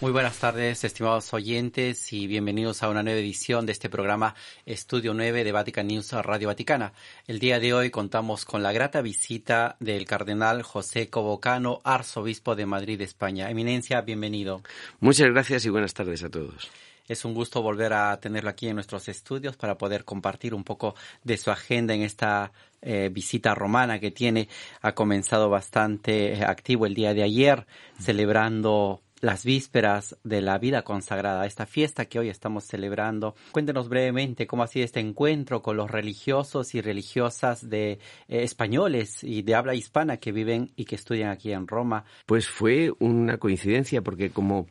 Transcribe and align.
Muy 0.00 0.12
buenas 0.12 0.38
tardes, 0.38 0.84
estimados 0.84 1.34
oyentes, 1.34 2.12
y 2.12 2.28
bienvenidos 2.28 2.84
a 2.84 2.88
una 2.88 3.02
nueva 3.02 3.18
edición 3.18 3.66
de 3.66 3.72
este 3.72 3.90
programa 3.90 4.36
Estudio 4.64 5.12
9 5.12 5.42
de 5.42 5.50
Vatican 5.50 5.88
News 5.88 6.12
Radio 6.12 6.46
Vaticana. 6.46 6.92
El 7.26 7.40
día 7.40 7.58
de 7.58 7.74
hoy 7.74 7.90
contamos 7.90 8.44
con 8.44 8.62
la 8.62 8.70
grata 8.70 9.02
visita 9.02 9.74
del 9.80 10.06
cardenal 10.06 10.62
José 10.62 11.10
Cobocano, 11.10 11.80
arzobispo 11.82 12.54
de 12.54 12.64
Madrid, 12.64 13.00
España. 13.00 13.50
Eminencia, 13.50 14.00
bienvenido. 14.02 14.62
Muchas 15.00 15.30
gracias 15.30 15.64
y 15.64 15.68
buenas 15.68 15.94
tardes 15.94 16.22
a 16.22 16.30
todos. 16.30 16.70
Es 17.08 17.24
un 17.24 17.34
gusto 17.34 17.60
volver 17.60 17.92
a 17.92 18.20
tenerlo 18.20 18.50
aquí 18.50 18.68
en 18.68 18.76
nuestros 18.76 19.08
estudios 19.08 19.56
para 19.56 19.78
poder 19.78 20.04
compartir 20.04 20.54
un 20.54 20.62
poco 20.62 20.94
de 21.24 21.38
su 21.38 21.50
agenda 21.50 21.94
en 21.94 22.02
esta 22.02 22.52
eh, 22.82 23.10
visita 23.10 23.52
romana 23.52 23.98
que 23.98 24.12
tiene. 24.12 24.48
Ha 24.80 24.92
comenzado 24.92 25.50
bastante 25.50 26.44
activo 26.44 26.86
el 26.86 26.94
día 26.94 27.14
de 27.14 27.24
ayer, 27.24 27.66
celebrando 27.98 29.02
las 29.20 29.44
vísperas 29.44 30.16
de 30.24 30.40
la 30.40 30.58
vida 30.58 30.82
consagrada, 30.82 31.46
esta 31.46 31.66
fiesta 31.66 32.06
que 32.06 32.18
hoy 32.18 32.28
estamos 32.28 32.64
celebrando. 32.64 33.34
Cuéntenos 33.52 33.88
brevemente 33.88 34.46
cómo 34.46 34.62
ha 34.62 34.66
sido 34.66 34.84
este 34.84 35.00
encuentro 35.00 35.62
con 35.62 35.76
los 35.76 35.90
religiosos 35.90 36.74
y 36.74 36.80
religiosas 36.80 37.68
de 37.68 37.92
eh, 37.92 37.98
españoles 38.28 39.22
y 39.24 39.42
de 39.42 39.54
habla 39.54 39.74
hispana 39.74 40.18
que 40.18 40.32
viven 40.32 40.72
y 40.76 40.84
que 40.84 40.96
estudian 40.96 41.30
aquí 41.30 41.52
en 41.52 41.66
Roma. 41.66 42.04
Pues 42.26 42.48
fue 42.48 42.92
una 42.98 43.38
coincidencia 43.38 44.02
porque 44.02 44.30
como 44.30 44.66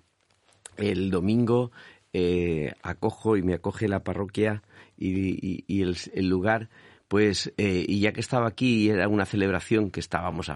el 0.77 1.09
domingo 1.09 1.71
eh, 2.13 2.73
acojo 2.83 3.37
y 3.37 3.43
me 3.43 3.53
acoge 3.53 3.87
la 3.87 4.03
parroquia 4.03 4.63
y, 4.97 5.81
el 5.81 6.27
lugar 6.27 6.69
pues 7.07 7.53
eh, 7.57 7.85
y 7.87 8.01
ya 8.01 8.11
que 8.11 8.19
estaba 8.19 8.47
aquí 8.47 8.85
y 8.85 8.89
era 8.89 9.07
una 9.07 9.25
celebración 9.25 9.91
que 9.91 9.99
estábamos 9.99 10.51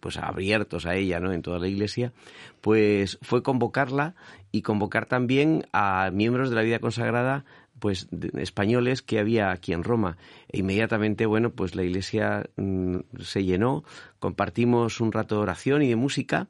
pues 0.00 0.18
abiertos 0.18 0.86
a 0.86 0.94
ella 0.94 1.20
no 1.20 1.32
en 1.32 1.42
toda 1.42 1.58
la 1.58 1.68
iglesia 1.68 2.12
pues 2.60 3.18
fue 3.22 3.42
convocarla 3.42 4.14
y 4.52 4.62
convocar 4.62 5.06
también 5.06 5.66
a 5.72 6.10
miembros 6.12 6.50
de 6.50 6.56
la 6.56 6.62
vida 6.62 6.78
consagrada 6.78 7.44
pues 7.78 8.08
españoles 8.38 9.02
que 9.02 9.18
había 9.18 9.50
aquí 9.50 9.74
en 9.74 9.84
Roma. 9.84 10.16
E 10.48 10.58
inmediatamente 10.58 11.26
bueno 11.26 11.50
pues 11.50 11.74
la 11.74 11.82
iglesia 11.82 12.48
mm, 12.56 12.96
se 13.20 13.44
llenó 13.44 13.84
compartimos 14.18 15.00
un 15.00 15.12
rato 15.12 15.36
de 15.36 15.42
oración 15.42 15.82
y 15.82 15.88
de 15.88 15.96
música 15.96 16.48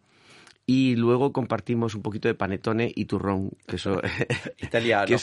y 0.67 0.97
luego 0.97 1.33
compartimos 1.33 1.95
un 1.95 2.03
poquito 2.03 2.27
de 2.27 2.35
panetone 2.35 2.93
y 2.95 3.05
turrón, 3.05 3.51
que 3.67 3.77
eso... 3.77 4.01
Italiano. 4.61 5.07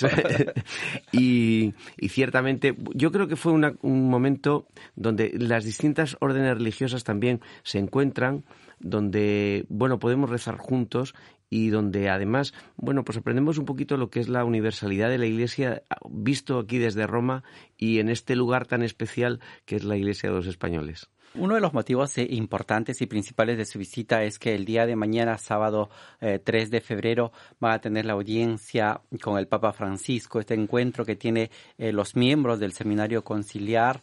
y, 1.11 1.73
y, 1.97 2.09
ciertamente 2.09 2.75
yo 2.93 3.11
creo 3.11 3.27
que 3.27 3.35
fue 3.35 3.51
un 3.51 4.09
momento 4.09 4.67
donde 4.95 5.31
las 5.37 5.65
distintas 5.65 6.15
órdenes 6.21 6.57
religiosas 6.57 7.03
también 7.03 7.41
se 7.63 7.79
encuentran, 7.79 8.45
donde, 8.79 9.65
bueno, 9.69 9.99
podemos 9.99 10.29
rezar 10.29 10.57
juntos 10.57 11.13
y 11.49 11.69
donde 11.69 12.09
además, 12.09 12.53
bueno, 12.77 13.03
pues 13.03 13.17
aprendemos 13.17 13.57
un 13.57 13.65
poquito 13.65 13.97
lo 13.97 14.09
que 14.09 14.19
es 14.19 14.27
la 14.27 14.43
universalidad 14.43 15.09
de 15.09 15.19
la 15.19 15.27
Iglesia 15.27 15.83
visto 16.09 16.57
aquí 16.57 16.79
desde 16.79 17.05
Roma 17.05 17.43
y 17.77 17.99
en 17.99 18.09
este 18.09 18.35
lugar 18.35 18.65
tan 18.65 18.81
especial 18.81 19.39
que 19.65 19.75
es 19.75 19.83
la 19.83 19.95
Iglesia 19.95 20.29
de 20.29 20.35
los 20.35 20.47
españoles. 20.47 21.09
Uno 21.35 21.55
de 21.55 21.61
los 21.61 21.73
motivos 21.73 22.15
eh, 22.19 22.27
importantes 22.29 23.01
y 23.01 23.07
principales 23.07 23.57
de 23.57 23.65
su 23.65 23.79
visita 23.79 24.23
es 24.23 24.37
que 24.37 24.53
el 24.53 24.65
día 24.65 24.85
de 24.85 24.95
mañana, 24.95 25.39
sábado 25.39 25.89
3 26.19 26.39
eh, 26.45 26.69
de 26.69 26.79
febrero, 26.79 27.31
va 27.63 27.73
a 27.73 27.81
tener 27.81 28.05
la 28.05 28.13
audiencia 28.13 29.01
con 29.19 29.39
el 29.39 29.47
Papa 29.47 29.73
Francisco, 29.73 30.39
este 30.39 30.53
encuentro 30.53 31.03
que 31.03 31.15
tiene 31.15 31.49
eh, 31.79 31.91
los 31.91 32.15
miembros 32.15 32.59
del 32.59 32.73
Seminario 32.73 33.23
Conciliar 33.23 34.01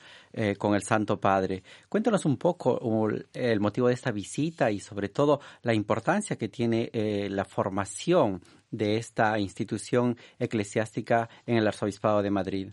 con 0.59 0.77
el 0.77 0.83
Santo 0.85 1.19
Padre. 1.19 1.65
Cuéntanos 1.89 2.25
un 2.25 2.37
poco 2.37 3.09
el 3.33 3.59
motivo 3.59 3.89
de 3.89 3.95
esta 3.95 4.13
visita 4.13 4.71
y 4.71 4.79
sobre 4.79 5.09
todo 5.09 5.41
la 5.63 5.75
importancia 5.75 6.37
que 6.37 6.49
tiene 6.49 6.89
la 7.29 7.45
formación 7.45 8.41
de 8.71 8.97
esta 8.97 9.37
institución 9.41 10.17
eclesiástica 10.39 11.29
en 11.47 11.57
el 11.57 11.67
Arzobispado 11.67 12.23
de 12.23 12.31
Madrid. 12.31 12.71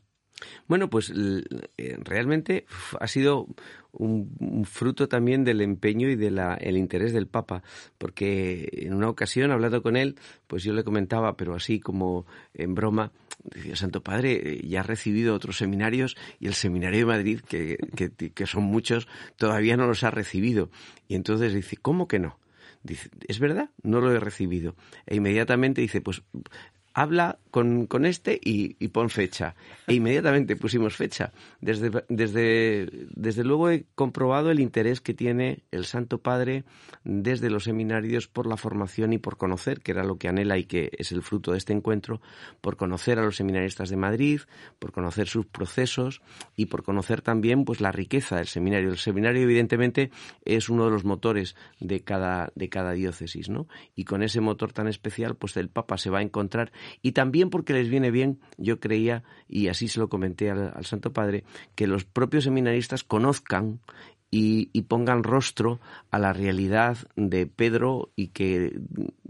Bueno, 0.67 0.89
pues 0.89 1.11
eh, 1.77 1.97
realmente 2.03 2.65
ha 2.99 3.07
sido 3.07 3.47
un, 3.91 4.65
fruto 4.65 5.07
también 5.07 5.43
del 5.43 5.61
empeño 5.61 6.09
y 6.09 6.15
del 6.15 6.77
interés 6.77 7.13
del 7.13 7.27
Papa, 7.27 7.63
porque 7.97 8.69
en 8.71 8.93
una 8.93 9.09
ocasión, 9.09 9.51
hablando 9.51 9.81
con 9.81 9.95
él, 9.95 10.15
pues 10.47 10.63
yo 10.63 10.73
le 10.73 10.83
comentaba, 10.83 11.35
pero 11.37 11.55
así 11.55 11.79
como 11.79 12.25
en 12.53 12.75
broma, 12.75 13.11
decía, 13.43 13.75
Santo 13.75 14.03
Padre, 14.03 14.61
ya 14.67 14.81
ha 14.81 14.83
recibido 14.83 15.33
otros 15.33 15.57
seminarios 15.57 16.15
y 16.39 16.47
el 16.47 16.53
Seminario 16.53 16.99
de 16.99 17.05
Madrid, 17.05 17.39
que, 17.41 17.77
que 18.33 18.45
son 18.45 18.63
muchos, 18.63 19.07
todavía 19.37 19.77
no 19.77 19.87
los 19.87 20.03
ha 20.03 20.11
recibido. 20.11 20.69
Y 21.07 21.15
entonces 21.15 21.53
dice, 21.53 21.77
¿cómo 21.77 22.07
que 22.07 22.19
no? 22.19 22.39
Dice, 22.83 23.09
¿es 23.27 23.39
verdad? 23.39 23.69
No 23.83 24.01
lo 24.01 24.13
he 24.13 24.19
recibido. 24.19 24.75
E 25.05 25.15
inmediatamente 25.15 25.81
dice, 25.81 26.01
pues 26.01 26.21
habla 26.97 27.37
con, 27.51 27.85
con 27.85 28.07
este 28.07 28.39
y, 28.43 28.73
pon 28.87 29.11
fecha. 29.11 29.53
E 29.85 29.93
inmediatamente 29.93 30.55
pusimos 30.55 30.95
fecha. 30.95 31.31
Desde, 31.61 31.91
desde, 32.09 32.89
desde 33.11 33.43
luego 33.43 33.69
he 33.69 33.85
comprobado 33.93 34.49
el 34.49 34.59
interés 34.59 34.99
que 34.99 35.13
tiene 35.13 35.63
el 35.69 35.85
Santo 35.85 36.17
Padre 36.17 36.63
desde 37.03 37.51
los 37.51 37.65
seminarios 37.65 38.27
por 38.27 38.47
la 38.47 38.57
formación 38.57 39.13
y 39.13 39.19
por 39.19 39.37
conocer, 39.37 39.81
que 39.81 39.91
era 39.91 40.03
lo 40.03 40.17
que 40.17 40.27
anhela 40.27 40.57
y 40.57 40.63
que 40.63 40.89
es 40.97 41.11
el 41.11 41.21
fruto 41.21 41.51
de 41.51 41.59
este 41.59 41.71
encuentro, 41.71 42.19
por 42.61 42.77
conocer 42.77 43.19
a 43.19 43.23
los 43.23 43.35
seminaristas 43.35 43.89
de 43.89 43.97
Madrid, 43.97 44.41
por 44.79 44.91
conocer 44.91 45.27
sus 45.27 45.45
procesos 45.45 46.23
y 46.55 46.65
por 46.65 46.81
conocer 46.81 47.21
también 47.21 47.63
pues 47.63 47.79
la 47.79 47.91
riqueza 47.91 48.37
del 48.37 48.47
seminario. 48.47 48.89
El 48.89 48.97
seminario 48.97 49.43
evidentemente 49.43 50.09
es 50.45 50.67
uno 50.67 50.85
de 50.85 50.91
los 50.91 51.05
motores 51.05 51.55
de 51.79 52.03
cada, 52.03 52.51
de 52.55 52.69
cada 52.69 52.93
diócesis, 52.93 53.49
¿no? 53.49 53.67
Y 53.95 54.05
con 54.05 54.23
ese 54.23 54.41
motor 54.41 54.73
tan 54.73 54.87
especial, 54.87 55.35
pues 55.35 55.55
el 55.57 55.69
Papa 55.69 55.99
se 55.99 56.09
va 56.09 56.19
a 56.19 56.23
encontrar 56.23 56.71
y 57.01 57.11
también 57.13 57.49
porque 57.49 57.73
les 57.73 57.89
viene 57.89 58.11
bien, 58.11 58.39
yo 58.57 58.79
creía, 58.79 59.23
y 59.47 59.67
así 59.67 59.87
se 59.87 59.99
lo 59.99 60.09
comenté 60.09 60.51
al, 60.51 60.85
Santo 60.85 61.13
Padre, 61.13 61.43
que 61.75 61.87
los 61.87 62.05
propios 62.05 62.43
seminaristas 62.43 63.03
conozcan 63.03 63.79
y, 64.29 64.69
y, 64.73 64.83
pongan 64.83 65.23
rostro 65.23 65.79
a 66.11 66.19
la 66.19 66.33
realidad 66.33 66.97
de 67.15 67.47
Pedro 67.47 68.11
y 68.15 68.27
que, 68.27 68.77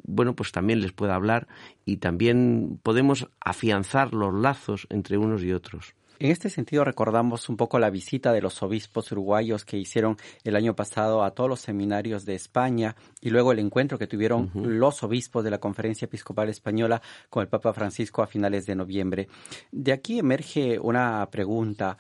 bueno, 0.04 0.36
pues 0.36 0.52
también 0.52 0.82
les 0.82 0.92
pueda 0.92 1.14
hablar 1.14 1.48
y 1.86 1.98
también 1.98 2.80
podemos 2.82 3.30
afianzar 3.40 4.14
los 4.14 4.34
lazos 4.34 4.88
entre 4.90 5.20
unos 5.20 5.44
y 5.44 5.52
otros. 5.52 5.94
En 6.20 6.32
este 6.32 6.50
sentido 6.50 6.84
recordamos 6.84 7.48
un 7.48 7.58
poco 7.58 7.78
la 7.78 7.92
visita 7.92 8.34
de 8.34 8.42
los 8.42 8.64
obispos 8.64 9.12
uruguayos 9.12 9.66
que 9.66 9.78
hicieron 9.78 10.18
el 10.44 10.56
año 10.56 10.76
pasado 10.76 11.24
a 11.24 11.32
todos 11.32 11.50
los 11.50 11.60
seminarios 11.60 12.26
de 12.26 12.34
España 12.34 12.96
y 13.22 13.30
luego 13.30 13.52
el 13.52 13.60
encuentro 13.60 14.00
que 14.00 14.08
tuvieron 14.08 14.50
los 14.56 15.04
obispos 15.04 15.44
de 15.44 15.52
la 15.52 15.60
Conferencia 15.60 16.06
Episcopal 16.06 16.50
Española 16.50 17.04
con 17.30 17.42
el 17.42 17.50
Papa 17.50 17.72
Francisco 17.72 18.24
a 18.24 18.28
finales 18.28 18.66
de 18.66 18.76
noviembre. 18.76 19.28
De 19.72 19.92
aquí 19.92 20.18
emerge 20.18 20.80
una 20.80 21.28
pregunta. 21.30 21.98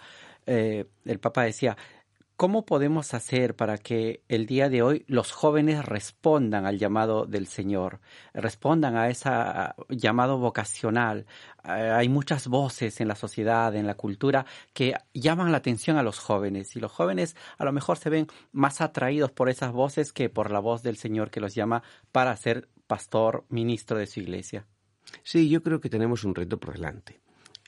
Eh, 0.47 0.85
el 1.05 1.19
Papa 1.19 1.43
decía, 1.43 1.77
¿Cómo 2.37 2.67
podemos 2.67 3.15
hacer 3.15 3.55
para 3.55 3.79
que 3.79 4.21
el 4.27 4.45
día 4.45 4.69
de 4.69 4.83
hoy 4.83 5.03
los 5.07 5.31
jóvenes 5.31 5.83
respondan 5.83 6.67
al 6.67 6.77
llamado 6.77 7.25
del 7.25 7.47
Señor, 7.47 7.99
respondan 8.31 8.95
a 8.95 9.09
ese 9.09 9.27
llamado 9.89 10.37
vocacional? 10.37 11.25
Eh, 11.63 11.71
hay 11.71 12.09
muchas 12.09 12.47
voces 12.47 13.01
en 13.01 13.07
la 13.07 13.15
sociedad, 13.15 13.75
en 13.75 13.87
la 13.87 13.95
cultura, 13.95 14.45
que 14.73 14.93
llaman 15.15 15.51
la 15.51 15.57
atención 15.57 15.97
a 15.97 16.03
los 16.03 16.19
jóvenes 16.19 16.75
y 16.75 16.79
los 16.79 16.91
jóvenes 16.91 17.35
a 17.57 17.65
lo 17.65 17.71
mejor 17.71 17.97
se 17.97 18.11
ven 18.11 18.27
más 18.51 18.81
atraídos 18.81 19.31
por 19.31 19.49
esas 19.49 19.71
voces 19.71 20.13
que 20.13 20.29
por 20.29 20.51
la 20.51 20.59
voz 20.59 20.83
del 20.83 20.97
Señor 20.97 21.31
que 21.31 21.41
los 21.41 21.55
llama 21.55 21.81
para 22.11 22.37
ser 22.37 22.69
pastor, 22.85 23.45
ministro 23.49 23.97
de 23.97 24.05
su 24.05 24.19
iglesia. 24.19 24.67
Sí, 25.23 25.49
yo 25.49 25.63
creo 25.63 25.81
que 25.81 25.89
tenemos 25.89 26.23
un 26.23 26.35
reto 26.35 26.59
por 26.59 26.73
delante 26.73 27.19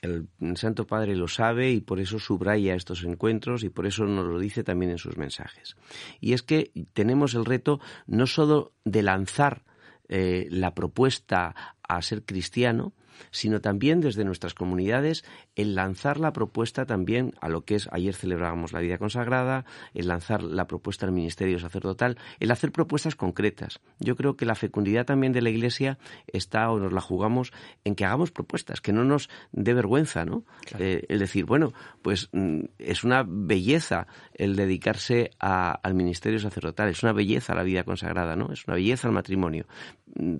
el 0.02 0.28
Santo 0.56 0.86
Padre 0.86 1.14
lo 1.14 1.28
sabe 1.28 1.70
y 1.70 1.80
por 1.80 2.00
eso 2.00 2.18
subraya 2.18 2.74
estos 2.74 3.04
encuentros 3.04 3.64
y 3.64 3.68
por 3.68 3.86
eso 3.86 4.04
nos 4.04 4.26
lo 4.26 4.38
dice 4.38 4.64
también 4.64 4.92
en 4.92 4.98
sus 4.98 5.16
mensajes. 5.16 5.76
Y 6.20 6.32
es 6.32 6.42
que 6.42 6.70
tenemos 6.92 7.34
el 7.34 7.44
reto 7.44 7.80
no 8.06 8.26
solo 8.26 8.72
de 8.84 9.02
lanzar 9.02 9.64
eh, 10.08 10.48
la 10.50 10.74
propuesta 10.74 11.54
a 11.82 12.02
ser 12.02 12.24
cristiano, 12.24 12.94
sino 13.30 13.60
también 13.60 14.00
desde 14.00 14.24
nuestras 14.24 14.54
comunidades 14.54 15.24
el 15.56 15.74
lanzar 15.74 16.18
la 16.18 16.32
propuesta 16.32 16.86
también 16.86 17.34
a 17.40 17.48
lo 17.48 17.64
que 17.64 17.76
es, 17.76 17.88
ayer 17.92 18.14
celebrábamos 18.14 18.72
la 18.72 18.80
vida 18.80 18.98
consagrada, 18.98 19.64
el 19.94 20.08
lanzar 20.08 20.42
la 20.42 20.66
propuesta 20.66 21.06
al 21.06 21.12
ministerio 21.12 21.58
sacerdotal, 21.58 22.18
el 22.38 22.50
hacer 22.50 22.72
propuestas 22.72 23.16
concretas. 23.16 23.80
Yo 23.98 24.16
creo 24.16 24.36
que 24.36 24.46
la 24.46 24.54
fecundidad 24.54 25.06
también 25.06 25.32
de 25.32 25.42
la 25.42 25.50
Iglesia 25.50 25.98
está 26.26 26.70
o 26.70 26.78
nos 26.78 26.92
la 26.92 27.00
jugamos 27.00 27.52
en 27.84 27.94
que 27.94 28.04
hagamos 28.04 28.30
propuestas, 28.30 28.80
que 28.80 28.92
no 28.92 29.04
nos 29.04 29.28
dé 29.52 29.74
vergüenza, 29.74 30.24
¿no? 30.24 30.44
Eh, 30.78 31.04
el 31.08 31.18
decir, 31.18 31.44
bueno, 31.44 31.72
pues 32.02 32.28
mm, 32.32 32.60
es 32.78 33.04
una 33.04 33.24
belleza 33.26 34.06
el 34.34 34.56
dedicarse 34.56 35.30
al 35.38 35.94
ministerio 35.94 36.38
sacerdotal, 36.38 36.88
es 36.88 37.02
una 37.02 37.12
belleza 37.12 37.54
la 37.54 37.62
vida 37.62 37.84
consagrada, 37.84 38.36
¿no? 38.36 38.52
Es 38.52 38.66
una 38.66 38.76
belleza 38.76 39.08
el 39.08 39.14
matrimonio. 39.14 39.66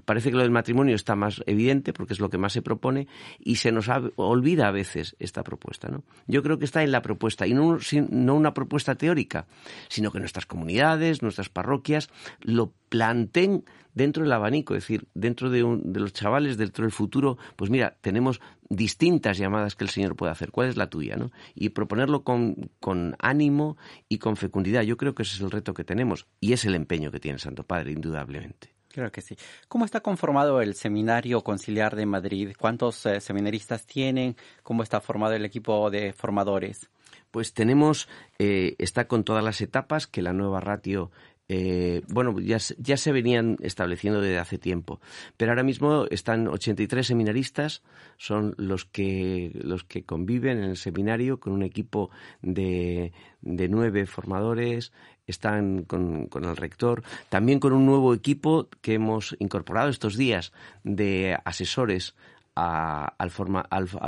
Parece 0.05 0.31
que 0.31 0.37
lo 0.37 0.43
del 0.43 0.51
matrimonio 0.51 0.95
está 0.95 1.17
más 1.17 1.43
evidente 1.47 1.93
porque 1.93 2.13
es 2.13 2.21
lo 2.21 2.31
que 2.31 2.39
más 2.39 2.53
se 2.53 2.63
propone 2.63 3.07
y 3.39 3.57
se 3.57 3.73
nos 3.73 3.89
olvida 4.17 4.69
a 4.69 4.71
veces 4.71 5.17
esta 5.19 5.43
propuesta. 5.43 5.89
¿no? 5.89 6.05
Yo 6.27 6.43
creo 6.43 6.59
que 6.59 6.65
está 6.65 6.83
en 6.83 6.93
la 6.93 7.03
propuesta 7.03 7.47
y 7.47 7.55
no, 7.55 7.79
no 8.11 8.35
una 8.35 8.55
propuesta 8.55 8.95
teórica, 8.95 9.47
sino 9.89 10.11
que 10.11 10.21
nuestras 10.21 10.47
comunidades, 10.47 11.23
nuestras 11.23 11.49
parroquias 11.49 12.09
lo 12.41 12.73
planteen 12.89 13.65
dentro 13.95 14.23
del 14.23 14.33
abanico, 14.33 14.75
es 14.75 14.85
decir, 14.85 15.09
dentro 15.15 15.51
de, 15.51 15.65
de, 15.83 16.01
los 16.01 16.13
chavales, 16.13 16.57
dentro 16.57 16.85
del 16.85 16.93
futuro, 16.93 17.39
pues 17.57 17.71
mira, 17.71 17.97
tenemos 18.01 18.41
distintas 18.69 19.39
llamadas 19.39 19.75
que 19.75 19.85
el 19.85 19.91
Señor 19.91 20.17
puede 20.17 20.33
hacer. 20.33 20.51
¿Cuál 20.51 20.69
es 20.69 20.77
la 20.77 20.89
tuya? 20.89 21.17
¿no? 21.17 21.31
Y 21.55 21.71
proponerlo 21.71 22.23
con, 22.23 22.71
con 22.79 23.17
ánimo 23.19 23.77
y 24.09 24.19
con 24.19 24.37
fecundidad. 24.37 24.83
Yo 24.83 24.97
creo 24.97 25.15
que 25.15 25.23
ese 25.23 25.37
es 25.37 25.41
el 25.41 25.51
reto 25.51 25.75
que 25.75 25.85
tenemos 25.85 26.27
y 26.41 26.53
es 26.53 26.65
el 26.65 26.75
empeño 26.75 27.11
que 27.11 27.21
tiene 27.21 27.35
el 27.35 27.41
Santo 27.41 27.65
Padre, 27.65 27.93
indudablemente. 27.93 28.80
Claro 28.93 29.13
que 29.13 29.21
sí. 29.21 29.37
¿Cómo 29.69 29.85
está 29.85 30.01
conformado 30.01 30.61
el 30.61 30.75
Seminario 30.75 31.43
Conciliar 31.43 31.95
de 31.95 32.07
Madrid? 32.07 32.53
¿Cuántos 32.59 33.07
eh, 33.07 33.21
seminaristas 33.21 33.87
tienen? 33.87 34.37
¿Cómo 34.65 34.83
está 34.83 35.01
formado 35.01 35.35
el 35.35 35.45
equipo 35.45 35.91
de 35.91 36.13
formadores? 36.13 36.91
Pues 37.31 37.55
tenemos, 37.55 38.09
eh, 38.41 38.75
está 38.79 39.07
con 39.07 39.23
todas 39.23 39.45
las 39.45 39.61
etapas 39.61 40.09
que 40.09 40.23
la 40.23 40.33
nueva 40.33 40.59
ratio 40.61 41.13
eh, 41.53 42.03
bueno, 42.07 42.39
ya, 42.39 42.59
ya, 42.79 42.97
se 42.97 43.11
venían 43.11 43.57
estableciendo 43.61 44.21
desde 44.21 44.39
hace 44.39 44.57
tiempo, 44.57 45.01
pero 45.37 45.51
ahora 45.51 45.65
mismo 45.65 46.07
están 46.09 46.47
83 46.47 47.05
seminaristas, 47.05 47.83
son 48.19 48.55
los 48.57 48.85
que, 48.85 49.51
los 49.55 49.83
que 49.83 50.05
conviven 50.05 50.59
en 50.59 50.71
el 50.71 50.77
seminario 50.77 51.41
con 51.41 51.53
un 51.53 51.65
equipo 51.65 52.11
de, 52.41 53.13
de 53.41 53.69
nueve 53.69 54.07
formadores, 54.07 54.93
están 55.31 55.85
con, 55.85 56.27
con, 56.27 56.45
el 56.45 56.57
rector, 56.57 57.03
también 57.29 57.61
con 57.61 57.73
un 57.73 57.87
nuevo 57.87 58.15
equipo 58.15 58.69
que 58.83 58.95
hemos 58.95 59.37
incorporado 59.39 59.89
estos 59.89 60.17
días 60.17 60.53
de 60.85 61.39
asesores 61.45 62.15
a, 62.57 63.15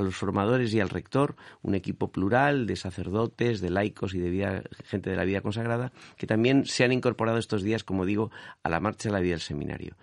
los 0.01 0.17
formadores 0.17 0.75
y 0.75 0.81
al 0.81 0.89
rector, 0.89 1.37
un 1.63 1.75
equipo 1.75 2.11
plural 2.11 2.67
de 2.67 2.77
sacerdotes, 2.77 3.61
de 3.61 3.71
laicos 3.71 4.15
y 4.15 4.19
de 4.19 4.63
gente 4.85 5.11
de 5.11 5.17
la 5.17 5.25
vida 5.25 5.41
consagrada, 5.41 5.93
que 6.17 6.27
también 6.27 6.67
se 6.67 6.85
han 6.85 6.93
incorporado 6.93 7.39
estos 7.39 7.63
días, 7.63 7.85
como 7.85 8.05
digo, 8.05 8.31
a 8.63 8.69
la 8.69 8.81
marcha 8.81 9.09
de 9.09 9.15
la 9.15 9.21
vida 9.21 9.33
del 9.33 9.41
seminario. 9.41 9.97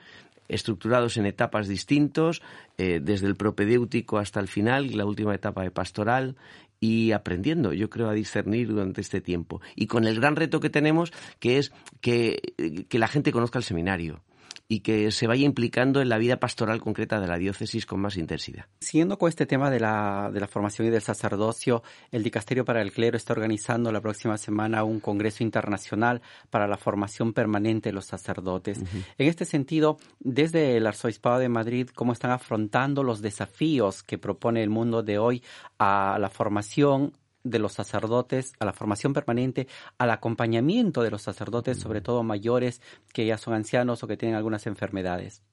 Estructurados 0.48 1.18
en 1.18 1.28
etapas 1.28 1.68
distintos, 1.68 2.42
eh, 2.80 3.00
desde 3.04 3.28
el 3.28 3.36
propedéutico 3.36 4.18
hasta 4.18 4.40
el 4.40 4.48
final, 4.48 4.98
la 4.98 5.06
última 5.06 5.36
etapa 5.36 5.62
de 5.62 5.70
pastoral, 5.70 6.36
y 6.80 7.12
aprendiendo, 7.12 7.74
yo 7.74 7.90
creo, 7.90 8.10
a 8.10 8.14
discernir 8.14 8.70
durante 8.70 9.02
este 9.02 9.22
tiempo. 9.22 9.62
Y 9.76 9.88
con 9.88 10.06
el 10.06 10.20
gran 10.20 10.36
reto 10.36 10.60
que 10.60 10.70
tenemos, 10.70 11.12
que 11.40 11.58
es 11.58 11.72
que 12.02 12.42
la 12.92 13.08
gente 13.08 13.32
conozca 13.32 13.60
el 13.60 13.66
seminario, 13.66 14.22
y 14.72 14.82
que 14.82 15.10
se 15.10 15.26
vaya 15.26 15.46
implicando 15.46 16.00
en 16.00 16.10
la 16.10 16.20
vida 16.20 16.40
pastoral 16.40 16.80
concreta 16.80 17.20
de 17.20 17.26
la 17.26 17.40
diócesis 17.40 17.88
con 17.88 18.00
más 18.00 18.18
intensidad. 18.18 18.68
Siguiendo 18.80 19.18
con 19.18 19.28
este 19.28 19.48
tema 19.48 19.72
de 19.72 19.80
la, 19.80 20.30
de 20.32 20.40
la 20.40 20.48
formación 20.48 20.88
y 20.88 20.92
del 20.92 21.02
sacerdocio, 21.02 21.82
el 22.12 22.22
Dicasterio 22.22 22.64
para 22.66 22.84
el 22.84 22.92
Clero 22.92 23.18
está 23.18 23.34
organizando 23.34 23.92
la 23.92 24.00
próxima 24.00 24.38
semana 24.38 24.84
un 24.84 25.00
congreso 25.00 25.44
internacional 25.44 26.22
para 26.52 26.68
la 26.68 26.78
formación 26.78 27.34
permanente 27.34 27.90
de 27.90 27.94
los 27.94 28.06
sacerdotes. 28.06 28.80
En 29.18 29.28
este 29.28 29.46
sentido, 29.46 29.98
desde 30.20 30.78
el 30.78 30.86
Arzobispado 30.86 31.40
de 31.40 31.50
Madrid, 31.50 31.90
¿cómo 31.96 32.14
están 32.14 32.30
afrontando 32.30 33.02
los 33.02 33.24
desafíos 33.24 34.04
que 34.04 34.20
propone 34.20 34.62
el 34.62 34.70
mundo 34.70 35.02
de 35.02 35.18
hoy 35.18 35.44
a 35.80 36.20
la 36.20 36.30
formación 36.30 37.14
de 37.50 37.60
los 37.60 37.74
sacerdotes, 37.74 38.54
a 38.60 38.66
la 38.66 38.74
formación 38.74 39.14
permanente, 39.14 39.68
al 39.98 40.12
acompañamiento 40.12 41.02
de 41.02 41.12
los 41.12 41.22
sacerdotes, 41.22 41.80
sobre 41.80 42.02
todo 42.02 42.24
mayores 42.24 42.82
que 43.14 43.26
ya 43.26 43.38
son 43.38 43.54
ancianos 43.54 44.04
o 44.04 44.08
que 44.08 44.18
tienen 44.18 44.36
algunas 44.36 44.68
enfermedades. 44.68 45.44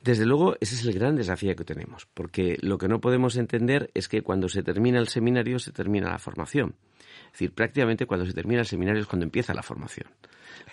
Desde 0.00 0.26
luego, 0.26 0.56
ese 0.60 0.74
es 0.74 0.84
el 0.84 0.94
gran 0.94 1.14
desafío 1.14 1.54
que 1.54 1.64
tenemos, 1.64 2.06
porque 2.12 2.56
lo 2.60 2.76
que 2.76 2.88
no 2.88 3.00
podemos 3.00 3.36
entender 3.36 3.90
es 3.94 4.08
que 4.08 4.22
cuando 4.22 4.48
se 4.48 4.64
termina 4.64 4.98
el 4.98 5.08
seminario 5.08 5.60
se 5.60 5.70
termina 5.70 6.10
la 6.10 6.18
formación. 6.18 6.74
Es 7.26 7.32
decir, 7.32 7.54
prácticamente 7.54 8.06
cuando 8.06 8.26
se 8.26 8.32
termina 8.32 8.60
el 8.60 8.66
seminario 8.66 9.00
es 9.00 9.06
cuando 9.06 9.24
empieza 9.24 9.54
la 9.54 9.62
formación 9.62 10.08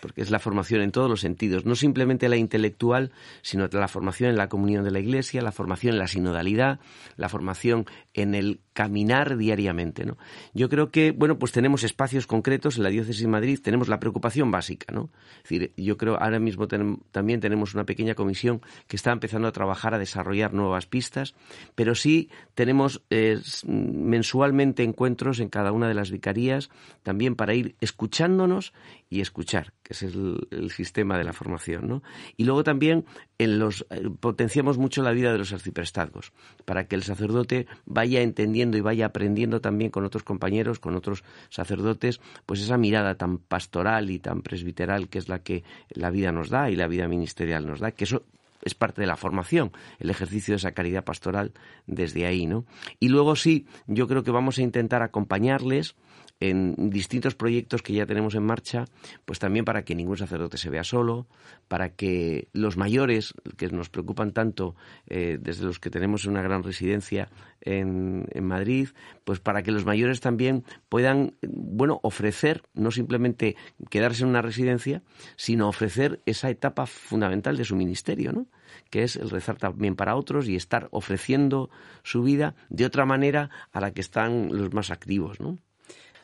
porque 0.02 0.22
es 0.22 0.32
la 0.32 0.40
formación 0.40 0.82
en 0.82 0.92
todos 0.92 1.10
los 1.10 1.22
sentidos, 1.22 1.66
no 1.66 1.76
simplemente 1.76 2.30
la 2.30 2.38
intelectual, 2.38 3.12
sino 3.42 3.68
la 3.72 3.88
formación 3.88 4.30
en 4.30 4.38
la 4.38 4.50
comunión 4.50 4.84
de 4.84 4.92
la 4.92 5.00
Iglesia, 5.00 5.42
la 5.42 5.52
formación 5.52 5.94
en 5.94 6.00
la 6.00 6.08
sinodalidad, 6.08 6.80
la 7.18 7.30
formación 7.30 7.86
en 8.14 8.36
el 8.36 8.60
caminar 8.74 9.36
diariamente, 9.36 10.06
¿no? 10.06 10.18
Yo 10.54 10.70
creo 10.70 10.90
que, 10.90 11.12
bueno, 11.12 11.38
pues 11.38 11.52
tenemos 11.52 11.84
espacios 11.84 12.28
concretos 12.28 12.78
en 12.78 12.84
la 12.84 12.90
diócesis 12.90 13.22
de 13.22 13.28
Madrid, 13.28 13.60
tenemos 13.62 13.90
la 13.90 14.00
preocupación 14.00 14.52
básica, 14.52 14.94
¿no? 14.94 15.10
Es 15.44 15.50
decir, 15.50 15.74
yo 15.76 15.98
creo 15.98 16.16
ahora 16.16 16.40
mismo 16.40 16.68
también 16.68 17.42
tenemos 17.42 17.74
una 17.74 17.86
pequeña 17.86 18.16
comisión 18.16 18.62
que 18.88 18.96
está 18.96 19.12
empezando 19.12 19.50
a 19.50 19.52
trabajar 19.52 19.94
a 19.94 20.00
desarrollar 20.00 20.54
nuevas 20.54 20.86
pistas, 20.86 21.36
pero 21.76 21.94
sí 21.94 22.30
tenemos 22.54 23.02
eh, 23.10 23.40
mensualmente 23.66 24.84
encuentros 24.84 25.42
en 25.42 25.50
cada 25.50 25.74
una 25.74 25.88
de 25.88 25.94
las 25.94 26.12
vicarías 26.12 26.70
también 27.04 27.36
para 27.36 27.54
ir 27.54 27.76
escuchándonos 27.82 28.74
y 29.10 29.22
escuchar, 29.22 29.74
que 29.90 29.94
es 29.96 30.04
el, 30.04 30.70
sistema 30.70 31.18
de 31.18 31.24
la 31.24 31.34
formación, 31.34 31.88
¿no? 31.88 32.04
Y 32.38 32.44
luego 32.44 32.64
también 32.64 33.06
en 33.40 33.58
los 33.58 33.88
eh, 33.90 34.08
potenciamos 34.20 34.78
mucho 34.78 35.02
la 35.02 35.12
vida 35.14 35.32
de 35.32 35.40
los 35.40 35.52
arciprestazgos, 35.52 36.32
para 36.64 36.88
que 36.88 36.96
el 36.96 37.02
sacerdote 37.02 37.66
vaya 37.88 38.22
entendiendo 38.22 38.78
y 38.78 38.82
vaya 38.82 39.08
aprendiendo 39.08 39.62
también 39.62 39.90
con 39.90 40.06
otros 40.06 40.22
compañeros, 40.22 40.78
con 40.78 40.96
otros 40.96 41.24
sacerdotes, 41.50 42.22
pues 42.46 42.62
esa 42.62 42.78
mirada 42.78 43.16
tan 43.16 43.40
pastoral 43.40 44.12
y 44.12 44.20
tan 44.20 44.44
presbiteral 44.44 45.10
que 45.10 45.18
es 45.18 45.28
la 45.28 45.40
que 45.40 45.64
la 45.90 46.12
vida 46.12 46.32
nos 46.32 46.52
da 46.52 46.70
y 46.70 46.76
la 46.76 46.88
vida 46.88 47.08
ministerial 47.08 47.66
nos 47.66 47.80
da, 47.80 47.92
que 47.92 48.04
eso 48.04 48.22
es 48.62 48.76
parte 48.76 49.02
de 49.02 49.08
la 49.08 49.18
formación, 49.18 49.72
el 49.98 50.12
ejercicio 50.12 50.52
de 50.52 50.58
esa 50.58 50.74
caridad 50.74 51.04
pastoral 51.04 51.52
desde 51.88 52.28
ahí, 52.28 52.46
¿no? 52.46 52.66
Y 53.00 53.10
luego 53.10 53.36
sí, 53.36 53.66
yo 53.88 54.08
creo 54.08 54.24
que 54.24 54.30
vamos 54.30 54.60
a 54.60 54.62
intentar 54.62 55.02
acompañarles 55.02 55.96
en 56.40 56.90
distintos 56.90 57.36
proyectos 57.36 57.82
que 57.82 57.94
ya 57.94 58.06
tenemos 58.06 58.34
en 58.36 58.44
marcha, 58.44 58.86
pues 59.26 59.40
también 59.40 59.66
para 59.66 59.84
que 59.84 59.96
ningún 59.96 60.18
sacerdote 60.18 60.58
se 60.58 60.70
vea 60.70 60.84
solo, 60.84 61.28
para 61.68 61.90
que 61.90 62.48
los 62.54 62.78
mayores, 62.78 63.34
que 63.58 63.68
nos 63.70 63.90
preocupan 63.90 64.32
tanto 64.32 64.76
eh, 65.08 65.38
desde 65.42 65.66
los 65.66 65.80
que 65.80 65.90
tenemos 65.90 66.26
una 66.26 66.42
gran 66.42 66.64
residencia 66.64 67.30
en, 67.62 68.26
en, 68.32 68.46
Madrid, 68.46 68.90
pues 69.26 69.42
para 69.42 69.64
que 69.64 69.72
los 69.72 69.86
mayores 69.86 70.22
también 70.22 70.64
puedan, 70.88 71.36
bueno, 71.42 72.00
ofrecer, 72.04 72.64
no 72.74 72.92
simplemente 72.92 73.58
quedarse 73.90 74.24
en 74.24 74.30
una 74.30 74.42
residencia, 74.42 75.04
sino 75.36 75.68
ofrecer 75.68 76.22
esa 76.26 76.50
etapa 76.50 76.86
fundamental 76.86 77.58
de 77.58 77.66
su 77.66 77.76
ministerio, 77.76 78.32
¿no? 78.32 78.48
que 78.90 79.04
es 79.04 79.16
el 79.18 79.30
rezar 79.30 79.58
también 79.58 79.96
para 79.96 80.16
otros 80.16 80.48
y 80.48 80.56
estar 80.56 80.88
ofreciendo 80.92 81.70
su 82.04 82.24
vida 82.24 82.56
de 82.70 82.86
otra 82.86 83.06
manera 83.06 83.50
a 83.72 83.82
la 83.82 83.92
que 83.92 84.02
están 84.02 84.50
los 84.56 84.74
más 84.74 84.92
activos, 84.92 85.40
¿no? 85.40 85.58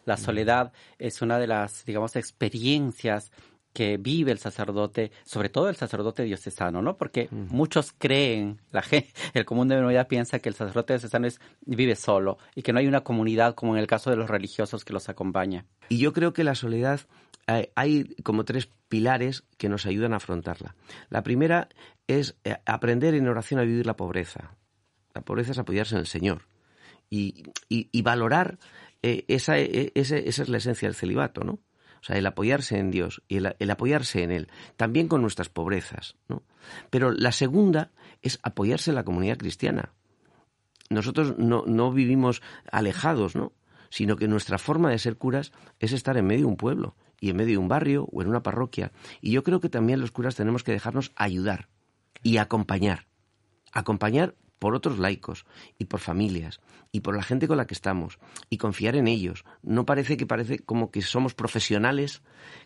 La 0.06 0.18
soledad 0.18 0.72
es 0.98 1.22
una 1.22 1.40
de 1.40 1.48
las, 1.48 1.84
digamos, 1.86 2.16
experiencias 2.16 3.32
que 3.76 3.98
vive 3.98 4.32
el 4.32 4.38
sacerdote, 4.38 5.12
sobre 5.26 5.50
todo 5.50 5.68
el 5.68 5.76
sacerdote 5.76 6.24
diocesano, 6.24 6.82
¿no? 6.82 6.96
Porque 6.96 7.28
muchos 7.30 7.94
creen, 7.98 8.62
la 8.72 8.82
gente, 8.84 9.10
el 9.34 9.44
común 9.44 9.68
de 9.68 9.82
la 9.82 10.08
piensa 10.08 10.40
que 10.40 10.48
el 10.48 10.56
sacerdote 10.56 10.94
diocesano 10.94 11.28
es, 11.28 11.42
vive 11.66 11.98
solo 11.98 12.38
y 12.56 12.62
que 12.62 12.72
no 12.72 12.80
hay 12.80 12.88
una 12.88 13.02
comunidad 13.02 13.54
como 13.54 13.76
en 13.76 13.82
el 13.82 13.88
caso 13.88 14.10
de 14.10 14.16
los 14.16 14.30
religiosos 14.30 14.86
que 14.86 14.94
los 14.94 15.10
acompaña. 15.10 15.66
Y 15.90 15.98
yo 15.98 16.14
creo 16.14 16.32
que 16.32 16.46
la 16.46 16.56
soledad 16.56 17.02
hay, 17.48 17.70
hay 17.76 18.16
como 18.24 18.46
tres 18.46 18.70
pilares 18.88 19.44
que 19.58 19.68
nos 19.68 19.86
ayudan 19.86 20.14
a 20.14 20.18
afrontarla. 20.18 20.76
La 21.10 21.22
primera 21.22 21.68
es 22.08 22.38
eh, 22.46 22.56
aprender 22.66 23.14
en 23.14 23.28
oración 23.28 23.60
a 23.60 23.64
vivir 23.64 23.86
la 23.86 23.98
pobreza. 23.98 24.56
La 25.14 25.22
pobreza 25.22 25.52
es 25.52 25.60
apoyarse 25.60 25.96
en 25.96 26.00
el 26.00 26.08
Señor 26.08 26.48
y, 27.10 27.44
y, 27.68 27.90
y 27.92 28.02
valorar 28.04 28.58
eh, 29.08 29.24
esa, 29.28 29.60
eh, 29.60 29.92
esa, 29.94 30.18
es 30.18 30.50
la 30.50 30.58
esencia 30.58 30.88
del 30.88 30.96
celibato, 30.96 31.44
¿no? 31.44 31.52
O 31.54 32.04
sea, 32.04 32.18
el 32.18 32.26
apoyarse 32.26 32.80
en 32.80 32.90
Dios 32.90 33.22
y 33.28 33.38
el, 33.38 33.70
apoyarse 33.70 34.24
en 34.24 34.32
Él, 34.32 34.48
también 34.78 35.08
con 35.08 35.22
nuestras 35.22 35.48
pobrezas, 35.48 36.16
¿no? 36.28 36.42
Pero 36.90 37.12
la 37.12 37.32
segunda 37.32 37.92
es 38.24 38.40
apoyarse 38.42 38.90
en 38.90 38.96
la 38.96 39.04
comunidad 39.04 39.38
cristiana. 39.38 39.94
Nosotros 40.90 41.38
no, 41.38 41.66
no 41.68 41.92
vivimos 41.92 42.42
alejados, 42.72 43.36
¿no? 43.36 43.54
Sino 43.92 44.16
que 44.16 44.28
nuestra 44.28 44.58
forma 44.58 44.90
de 44.90 44.98
ser 44.98 45.18
curas 45.18 45.52
es 45.80 45.92
estar 45.92 46.18
en 46.18 46.26
medio 46.26 46.48
de 46.48 46.52
un 46.52 46.58
pueblo 46.58 46.96
y 47.20 47.30
en 47.30 47.36
medio 47.36 47.52
de 47.52 47.58
un 47.60 47.68
barrio 47.68 48.08
o 48.12 48.24
en 48.24 48.28
una 48.28 48.42
parroquia. 48.42 48.92
Y 49.22 49.30
yo 49.30 49.44
creo 49.44 49.60
que 49.60 49.70
también 49.70 50.02
los 50.02 50.10
curas 50.10 50.34
tenemos 50.34 50.64
que 50.64 50.72
dejarnos 50.72 51.12
ayudar 51.16 51.70
y 52.24 52.38
acompañar. 52.38 53.06
Acompañar 53.72 54.34
por 54.60 54.76
otros 54.76 55.00
laicos 55.00 55.46
y 55.78 55.86
por 55.86 56.00
familias 56.00 56.60
y 56.92 57.02
por 57.02 57.16
la 57.16 57.24
gente 57.24 57.48
con 57.48 57.58
la 57.58 57.68
que 57.68 57.74
estamos 57.74 58.20
y 58.50 58.58
confiar 58.58 58.96
en 58.96 59.08
ellos. 59.08 59.44
No 59.64 59.86
parece 59.86 60.18
que 60.18 60.26
parece 60.26 60.60
como 60.60 60.92
que 60.92 61.02
somos 61.02 61.34
profesionales 61.34 62.22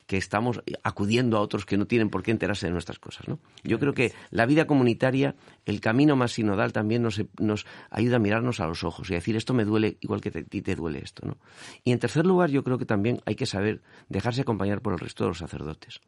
que 0.05 0.17
estamos 0.17 0.61
acudiendo 0.83 1.37
a 1.37 1.41
otros 1.41 1.65
que 1.65 1.77
no 1.77 1.87
tienen 1.87 2.09
por 2.09 2.23
qué 2.23 2.31
enterarse 2.31 2.67
de 2.67 2.71
nuestras 2.71 2.99
cosas, 2.99 3.27
¿no? 3.27 3.39
Yo 3.63 3.79
creo 3.79 3.93
que 3.93 4.13
la 4.29 4.45
vida 4.45 4.67
comunitaria, 4.67 5.35
el 5.65 5.81
camino 5.81 6.15
más 6.15 6.33
sinodal 6.33 6.73
también 6.73 7.01
nos, 7.01 7.21
nos 7.39 7.65
ayuda 7.89 8.17
a 8.17 8.19
mirarnos 8.19 8.59
a 8.59 8.67
los 8.67 8.83
ojos 8.83 9.09
y 9.09 9.13
a 9.13 9.17
decir 9.17 9.35
esto 9.35 9.53
me 9.53 9.65
duele 9.65 9.97
igual 10.01 10.21
que 10.21 10.29
a 10.29 10.43
ti 10.43 10.61
te 10.61 10.75
duele 10.75 10.99
esto, 10.99 11.25
¿no? 11.25 11.37
Y 11.83 11.91
en 11.91 11.99
tercer 11.99 12.25
lugar, 12.25 12.49
yo 12.49 12.63
creo 12.63 12.77
que 12.77 12.85
también 12.85 13.21
hay 13.25 13.35
que 13.35 13.45
saber 13.45 13.81
dejarse 14.09 14.41
acompañar 14.41 14.81
por 14.81 14.93
el 14.93 14.99
resto 14.99 15.23
de 15.23 15.29
los 15.29 15.39
sacerdotes 15.39 16.01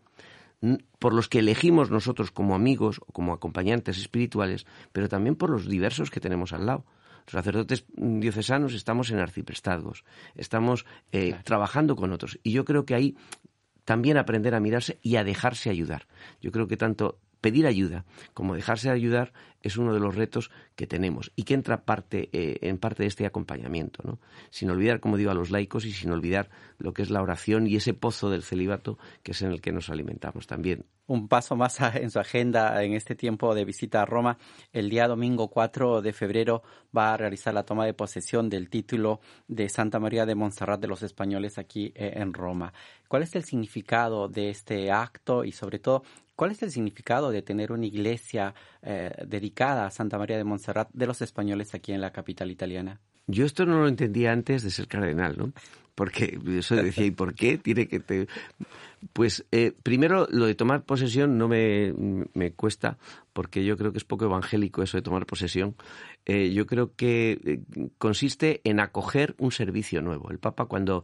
por 1.00 1.14
los 1.14 1.28
que 1.28 1.40
elegimos 1.40 1.90
nosotros 1.90 2.32
como 2.32 2.56
amigos 2.56 3.00
o 3.06 3.12
como 3.12 3.34
acompañantes 3.34 3.98
espirituales, 3.98 4.66
pero 4.92 5.10
también 5.10 5.36
por 5.36 5.50
los 5.50 5.68
diversos 5.68 6.12
que 6.12 6.20
tenemos 6.20 6.54
al 6.54 6.66
lado. 6.66 6.86
Los 7.26 7.34
sacerdotes 7.34 7.86
diocesanos 7.96 8.74
estamos 8.74 9.12
en 9.12 9.20
arciprestazgos, 9.20 10.04
estamos 10.36 10.86
eh, 11.12 11.36
trabajando 11.44 11.96
con 11.96 12.12
otros. 12.12 12.40
Y 12.44 12.52
yo 12.52 12.66
creo 12.66 12.86
que 12.86 12.96
ahí 12.96 13.16
también 13.86 14.18
aprender 14.18 14.56
a 14.56 14.60
mirarse 14.60 15.00
y 15.02 15.16
a 15.16 15.24
dejarse 15.24 15.70
ayudar. 15.70 16.08
Yo 16.42 16.52
creo 16.52 16.68
que 16.68 16.78
tanto 16.78 17.20
pedir 17.42 17.68
ayuda 17.68 18.06
como 18.34 18.56
dejarse 18.56 18.90
ayudar 18.90 19.34
es 19.62 19.78
uno 19.78 19.94
de 19.94 20.00
los 20.00 20.16
retos 20.16 20.52
que 20.76 20.88
tenemos 20.88 21.32
y 21.36 21.44
que 21.44 21.54
entra 21.54 21.84
parte, 21.84 22.30
eh, 22.32 22.58
en 22.62 22.78
parte 22.78 23.04
de 23.04 23.08
este 23.08 23.26
acompañamiento, 23.26 24.02
¿no? 24.04 24.20
sin 24.50 24.70
olvidar, 24.70 25.00
como 25.00 25.18
digo, 25.18 25.32
a 25.32 25.36
los 25.36 25.52
laicos 25.52 25.86
y 25.86 25.92
sin 25.92 26.12
olvidar 26.12 26.50
lo 26.78 26.94
que 26.94 27.04
es 27.04 27.10
la 27.10 27.22
oración 27.22 27.68
y 27.68 27.76
ese 27.76 27.94
pozo 27.94 28.30
del 28.30 28.44
celibato 28.44 28.98
que 29.24 29.32
es 29.32 29.42
en 29.42 29.52
el 29.52 29.62
que 29.62 29.72
nos 29.72 29.90
alimentamos 29.90 30.48
también. 30.48 30.86
Un 31.08 31.28
paso 31.28 31.56
más 31.56 31.80
en 31.96 32.10
su 32.10 32.20
agenda 32.20 32.84
en 32.84 32.94
este 32.94 33.16
tiempo 33.16 33.54
de 33.54 33.66
visita 33.66 34.02
a 34.02 34.06
Roma. 34.06 34.38
El 34.72 34.90
día 34.90 35.08
domingo 35.08 35.50
4 35.50 36.02
de 36.02 36.14
febrero 36.14 36.64
va 36.96 37.14
a 37.14 37.18
realizar 37.18 37.54
la 37.54 37.66
toma 37.66 37.86
de 37.86 37.94
posesión 37.94 38.50
del 38.50 38.70
título 38.70 39.20
de 39.48 39.68
Santa 39.70 40.00
María 40.00 40.26
de 40.26 40.36
Montserrat 40.36 40.80
de 40.80 40.88
los 40.88 41.04
españoles 41.04 41.58
aquí 41.58 41.92
eh, 41.96 42.14
en 42.16 42.34
Roma. 42.34 42.74
¿Cuál 43.08 43.24
es 43.24 43.36
el 43.36 43.44
significado 43.44 44.30
de 44.30 44.50
este 44.50 44.92
acto 44.92 45.44
y 45.44 45.52
sobre 45.52 45.80
todo 45.80 46.04
¿Cuál 46.42 46.54
es 46.54 46.64
el 46.64 46.72
significado 46.72 47.30
de 47.30 47.44
tener 47.44 47.72
una 47.72 47.86
iglesia 47.86 48.56
eh, 48.82 49.12
dedicada 49.28 49.86
a 49.86 49.92
Santa 49.92 50.18
María 50.18 50.38
de 50.38 50.44
Montserrat 50.44 50.90
de 50.92 51.06
los 51.06 51.22
españoles 51.22 51.76
aquí 51.76 51.92
en 51.92 52.02
la 52.02 52.12
capital 52.12 52.50
italiana? 52.50 53.00
Yo 53.28 53.46
esto 53.46 53.64
no 53.68 53.80
lo 53.80 53.88
entendía 53.88 54.32
antes 54.32 54.64
de 54.64 54.72
ser 54.72 54.88
cardenal, 54.88 55.38
¿no? 55.38 55.54
Porque 55.94 56.40
eso 56.58 56.76
decía, 56.78 57.06
¿y 57.06 57.12
por 57.12 57.36
qué 57.36 57.60
tiene 57.60 57.88
que 57.88 58.00
te...? 58.00 58.28
Pues 59.14 59.46
eh, 59.52 59.72
primero 59.84 60.28
lo 60.32 60.48
de 60.48 60.56
tomar 60.56 60.84
posesión 60.84 61.38
no 61.38 61.48
me, 61.48 61.94
cuesta, 62.56 62.98
porque 63.34 63.64
yo 63.64 63.78
creo 63.78 63.92
que 63.92 64.00
es 64.00 64.04
poco 64.04 64.26
evangélico 64.26 64.82
eso 64.82 64.98
de 64.98 65.04
tomar 65.04 65.28
posesión. 65.28 65.76
Eh, 66.26 66.52
yo 66.54 66.66
creo 66.66 66.96
que 66.96 67.62
consiste 68.00 68.62
en 68.64 68.80
acoger 68.80 69.36
un 69.38 69.52
servicio 69.52 70.02
nuevo. 70.02 70.32
El 70.32 70.40
Papa 70.40 70.66
cuando, 70.66 71.04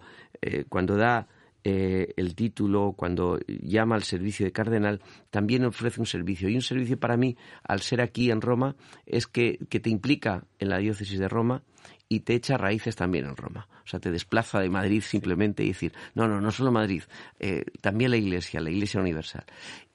cuando 0.68 0.96
da 0.96 1.28
eh, 1.70 2.14
el 2.16 2.34
título, 2.34 2.94
cuando 2.96 3.40
llama 3.46 3.96
al 3.96 4.04
servicio 4.04 4.46
de 4.46 4.54
cardenal, 4.54 5.02
también 5.30 5.66
ofrece 5.66 6.00
un 6.00 6.06
servicio. 6.06 6.48
Y 6.48 6.56
un 6.56 6.62
servicio 6.62 6.98
para 6.98 7.18
mí, 7.18 7.36
al 7.62 7.82
ser 7.82 8.00
aquí 8.00 8.32
en 8.32 8.40
Roma, 8.40 8.78
es 9.06 9.28
que, 9.28 9.58
te 9.70 9.90
implica 9.90 10.46
en 10.60 10.70
la 10.70 10.78
diócesis 10.78 11.20
de 11.20 11.28
Roma 11.28 11.64
y 12.08 12.22
te 12.22 12.36
echa 12.36 12.56
raíces 12.56 12.96
también 12.96 13.26
en 13.26 13.36
Roma. 13.36 13.68
O 13.84 13.88
sea, 13.88 14.00
te 14.00 14.12
desplaza 14.12 14.62
de 14.62 14.70
Madrid 14.70 15.02
simplemente 15.02 15.66
y 15.66 15.68
decir, 15.68 15.92
no, 16.16 16.30
no, 16.30 16.40
no 16.40 16.52
solo 16.52 16.72
Madrid, 16.72 17.04
eh, 17.38 17.66
también 17.82 18.12
la 18.12 18.18
Iglesia, 18.18 18.62
la 18.62 18.70
Iglesia 18.70 19.02
Universal. 19.02 19.44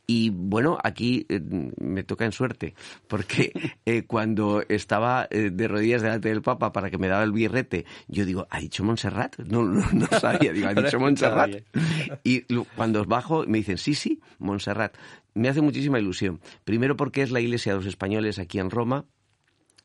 Y 0.06 0.30
bueno, 0.30 0.78
aquí 0.82 1.26
eh, 1.28 1.40
me 1.40 2.02
toca 2.02 2.24
en 2.24 2.32
suerte, 2.32 2.74
porque 3.06 3.52
eh, 3.86 4.02
cuando 4.04 4.62
estaba 4.68 5.28
eh, 5.30 5.50
de 5.52 5.68
rodillas 5.68 6.02
delante 6.02 6.28
del 6.28 6.42
Papa 6.42 6.72
para 6.72 6.90
que 6.90 6.98
me 6.98 7.08
daba 7.08 7.22
el 7.22 7.32
birrete, 7.32 7.86
yo 8.08 8.24
digo, 8.24 8.46
¿ha 8.50 8.58
dicho 8.58 8.82
Montserrat? 8.82 9.38
No, 9.38 9.62
no, 9.62 9.84
no 9.92 10.06
sabía, 10.18 10.52
digo, 10.52 10.68
¿ha 10.68 10.74
dicho 10.82 10.98
Montserrat? 10.98 11.50
Y 12.24 12.42
cuando 12.76 13.04
bajo 13.04 13.44
me 13.46 13.58
dicen, 13.58 13.78
sí, 13.78 13.94
sí, 13.94 14.20
Montserrat. 14.38 14.96
Me 15.34 15.48
hace 15.48 15.62
muchísima 15.62 15.98
ilusión. 15.98 16.40
Primero 16.64 16.96
porque 16.96 17.22
es 17.22 17.30
la 17.30 17.40
iglesia 17.40 17.72
de 17.72 17.78
los 17.78 17.86
españoles 17.86 18.38
aquí 18.38 18.58
en 18.58 18.70
Roma, 18.70 19.06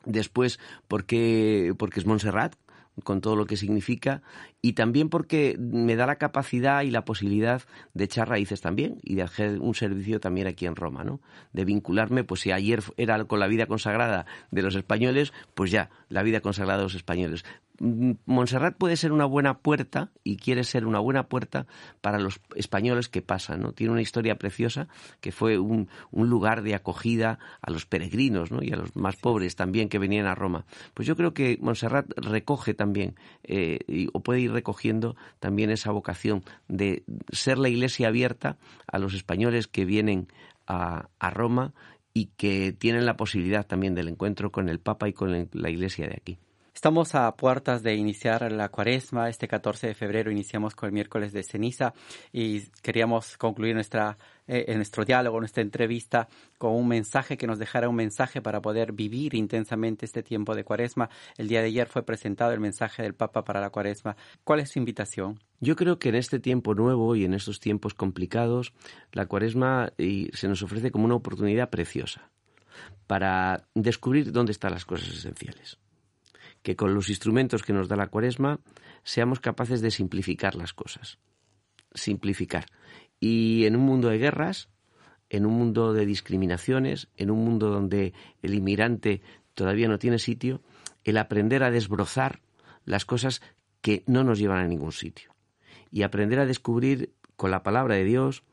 después 0.05 0.59
porque, 0.87 1.73
porque 1.77 1.99
es 1.99 2.05
Montserrat, 2.05 2.55
con 3.03 3.21
todo 3.21 3.35
lo 3.35 3.45
que 3.45 3.57
significa 3.57 4.21
y 4.61 4.73
también 4.73 5.09
porque 5.09 5.55
me 5.59 5.95
da 5.95 6.05
la 6.05 6.17
capacidad 6.17 6.81
y 6.81 6.91
la 6.91 7.05
posibilidad 7.05 7.61
de 7.93 8.05
echar 8.05 8.29
raíces 8.29 8.61
también 8.61 8.99
y 9.03 9.15
de 9.15 9.21
hacer 9.21 9.59
un 9.59 9.75
servicio 9.75 10.19
también 10.19 10.47
aquí 10.47 10.65
en 10.65 10.75
Roma, 10.75 11.03
¿no? 11.03 11.21
De 11.53 11.65
vincularme, 11.65 12.23
pues 12.23 12.41
si 12.41 12.51
ayer 12.51 12.83
era 12.97 13.23
con 13.25 13.39
la 13.39 13.47
vida 13.47 13.67
consagrada 13.67 14.25
de 14.51 14.61
los 14.61 14.75
españoles, 14.75 15.33
pues 15.53 15.71
ya, 15.71 15.89
la 16.09 16.23
vida 16.23 16.41
consagrada 16.41 16.79
de 16.79 16.83
los 16.83 16.95
españoles. 16.95 17.45
Montserrat 17.79 18.75
puede 18.77 18.97
ser 18.97 19.11
una 19.11 19.25
buena 19.25 19.59
puerta 19.59 20.11
y 20.23 20.37
quiere 20.37 20.63
ser 20.63 20.85
una 20.85 20.99
buena 20.99 21.27
puerta 21.27 21.67
para 22.01 22.19
los 22.19 22.39
españoles 22.55 23.09
que 23.09 23.21
pasan, 23.21 23.61
¿no? 23.61 23.71
Tiene 23.71 23.93
una 23.93 24.01
historia 24.01 24.37
preciosa 24.37 24.87
que 25.21 25.31
fue 25.31 25.59
un, 25.59 25.87
lugar 26.11 26.63
de 26.63 26.75
acogida 26.75 27.39
a 27.61 27.71
los 27.71 27.85
peregrinos, 27.85 28.51
¿no? 28.51 28.63
Y 28.63 28.71
a 28.71 28.77
los 28.77 28.95
más 28.95 29.15
pobres 29.15 29.55
también 29.55 29.89
que 29.89 29.99
venían 29.99 30.25
a 30.25 30.35
Roma. 30.35 30.65
Pues 30.93 31.07
yo 31.07 31.15
creo 31.15 31.33
que 31.33 31.57
Montserrat 31.61 32.11
recoge 32.17 32.73
también 32.73 33.15
eh, 33.43 34.07
o 34.13 34.21
puede 34.21 34.41
ir 34.41 34.51
recogiendo 34.51 35.15
también 35.39 35.69
esa 35.69 35.91
vocación 35.91 36.43
de 36.67 37.03
ser 37.31 37.57
la 37.57 37.69
iglesia 37.69 38.07
abierta 38.07 38.57
a 38.87 38.99
los 38.99 39.13
españoles 39.13 39.67
que 39.67 39.85
vienen 39.85 40.27
a, 40.65 41.09
a 41.19 41.29
Roma 41.29 41.73
y 42.13 42.31
que 42.37 42.73
tienen 42.73 43.05
la 43.05 43.15
posibilidad 43.15 43.67
también 43.67 43.93
del 43.93 44.07
encuentro 44.07 44.51
con 44.51 44.69
el 44.69 44.79
Papa 44.79 45.07
y 45.07 45.13
con 45.13 45.49
la 45.51 45.69
iglesia 45.69 46.07
de 46.07 46.15
aquí. 46.15 46.39
Estamos 46.77 47.15
a 47.15 47.35
puertas 47.35 47.81
de 47.81 47.95
iniciar 47.95 48.51
la 48.51 48.69
cuaresma. 48.69 49.29
Este 49.29 49.47
14 49.47 49.87
de 49.87 49.95
febrero 49.95 50.29
iniciamos 50.29 50.75
con 50.75 50.85
el 50.85 50.93
miércoles 50.93 51.33
de 51.33 51.41
ceniza 51.41 51.95
y 52.31 52.67
queríamos 52.83 53.35
concluir 53.35 53.73
nuestra, 53.73 54.19
eh, 54.47 54.71
nuestro 54.75 55.03
diálogo, 55.03 55.39
nuestra 55.39 55.63
entrevista 55.63 56.27
con 56.59 56.75
un 56.75 56.87
mensaje 56.87 57.35
que 57.35 57.47
nos 57.47 57.57
dejara 57.57 57.89
un 57.89 57.95
mensaje 57.95 58.43
para 58.43 58.61
poder 58.61 58.91
vivir 58.91 59.33
intensamente 59.33 60.05
este 60.05 60.21
tiempo 60.21 60.53
de 60.53 60.63
cuaresma. 60.63 61.09
El 61.35 61.47
día 61.47 61.61
de 61.61 61.69
ayer 61.69 61.87
fue 61.87 62.03
presentado 62.03 62.51
el 62.51 62.59
mensaje 62.59 63.01
del 63.01 63.15
Papa 63.15 63.43
para 63.43 63.59
la 63.59 63.71
cuaresma. 63.71 64.15
¿Cuál 64.43 64.59
es 64.59 64.69
su 64.69 64.77
invitación? 64.77 65.39
Yo 65.59 65.75
creo 65.75 65.97
que 65.97 66.09
en 66.09 66.15
este 66.15 66.39
tiempo 66.39 66.75
nuevo 66.75 67.15
y 67.15 67.25
en 67.25 67.33
estos 67.33 67.59
tiempos 67.59 67.95
complicados, 67.95 68.71
la 69.13 69.25
cuaresma 69.25 69.93
se 69.97 70.47
nos 70.47 70.61
ofrece 70.61 70.91
como 70.91 71.05
una 71.05 71.15
oportunidad 71.15 71.71
preciosa 71.71 72.29
para 73.07 73.67
descubrir 73.73 74.31
dónde 74.31 74.51
están 74.51 74.73
las 74.73 74.85
cosas 74.85 75.07
esenciales 75.09 75.79
que 76.61 76.75
con 76.75 76.93
los 76.93 77.09
instrumentos 77.09 77.63
que 77.63 77.73
nos 77.73 77.87
da 77.87 77.95
la 77.95 78.07
cuaresma 78.07 78.59
seamos 79.03 79.39
capaces 79.39 79.81
de 79.81 79.91
simplificar 79.91 80.55
las 80.55 80.73
cosas. 80.73 81.17
Simplificar. 81.93 82.65
Y 83.19 83.65
en 83.65 83.75
un 83.75 83.83
mundo 83.83 84.09
de 84.09 84.17
guerras, 84.17 84.69
en 85.29 85.45
un 85.45 85.53
mundo 85.53 85.93
de 85.93 86.05
discriminaciones, 86.05 87.09
en 87.15 87.31
un 87.31 87.43
mundo 87.43 87.69
donde 87.69 88.13
el 88.41 88.53
inmigrante 88.53 89.21
todavía 89.53 89.87
no 89.87 89.99
tiene 89.99 90.19
sitio, 90.19 90.61
el 91.03 91.17
aprender 91.17 91.63
a 91.63 91.71
desbrozar 91.71 92.41
las 92.85 93.05
cosas 93.05 93.41
que 93.81 94.03
no 94.07 94.23
nos 94.23 94.39
llevan 94.39 94.59
a 94.59 94.67
ningún 94.67 94.91
sitio. 94.91 95.33
Y 95.91 96.03
aprender 96.03 96.39
a 96.39 96.45
descubrir 96.45 97.13
con 97.35 97.51
la 97.51 97.63
palabra 97.63 97.95
de 97.95 98.03
Dios, 98.03 98.43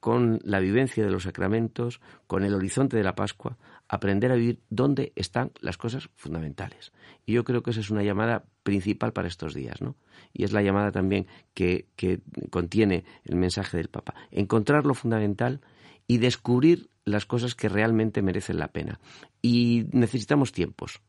con 0.00 0.38
la 0.44 0.60
vivencia 0.60 1.04
de 1.04 1.10
los 1.10 1.24
sacramentos, 1.24 2.00
con 2.26 2.44
el 2.44 2.54
horizonte 2.54 2.96
de 2.96 3.02
la 3.02 3.14
Pascua, 3.14 3.56
aprender 3.94 4.32
a 4.32 4.34
vivir 4.34 4.60
dónde 4.70 5.12
están 5.14 5.52
las 5.60 5.76
cosas 5.76 6.10
fundamentales. 6.16 6.92
Y 7.26 7.32
yo 7.32 7.44
creo 7.44 7.62
que 7.62 7.70
esa 7.70 7.80
es 7.80 7.90
una 7.90 8.02
llamada 8.02 8.44
principal 8.64 9.12
para 9.12 9.28
estos 9.28 9.54
días, 9.54 9.80
¿no? 9.80 9.96
Y 10.32 10.44
es 10.44 10.52
la 10.52 10.62
llamada 10.62 10.90
también 10.90 11.26
que, 11.54 11.86
que 11.94 12.20
contiene 12.50 13.04
el 13.24 13.36
mensaje 13.36 13.76
del 13.76 13.88
Papa. 13.88 14.14
Encontrar 14.32 14.84
lo 14.84 14.94
fundamental 14.94 15.60
y 16.08 16.18
descubrir 16.18 16.90
las 17.04 17.24
cosas 17.24 17.54
que 17.54 17.68
realmente 17.68 18.20
merecen 18.20 18.58
la 18.58 18.68
pena. 18.68 18.98
Y 19.40 19.86
necesitamos 19.92 20.50
tiempos. 20.50 21.00